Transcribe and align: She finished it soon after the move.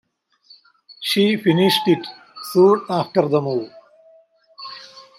She 0.99 1.37
finished 1.37 1.83
it 1.87 2.07
soon 2.53 2.81
after 2.89 3.27
the 3.27 3.39
move. 3.39 3.69